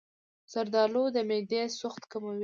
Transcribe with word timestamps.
زردآلو 0.53 1.03
د 1.15 1.17
معدې 1.29 1.61
سوخت 1.79 2.03
کموي. 2.11 2.39